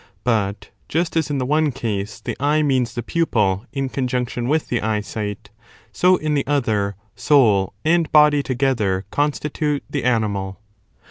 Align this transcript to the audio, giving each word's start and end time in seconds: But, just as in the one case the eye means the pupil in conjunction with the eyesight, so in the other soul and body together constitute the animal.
But, 0.23 0.71
just 0.89 1.15
as 1.15 1.29
in 1.29 1.37
the 1.37 1.45
one 1.45 1.71
case 1.71 2.19
the 2.21 2.35
eye 2.39 2.63
means 2.63 2.95
the 2.95 3.03
pupil 3.03 3.67
in 3.71 3.87
conjunction 3.87 4.47
with 4.47 4.67
the 4.67 4.81
eyesight, 4.81 5.51
so 5.91 6.15
in 6.15 6.33
the 6.33 6.47
other 6.47 6.95
soul 7.15 7.75
and 7.85 8.11
body 8.11 8.41
together 8.41 9.05
constitute 9.11 9.83
the 9.87 10.03
animal. 10.03 10.59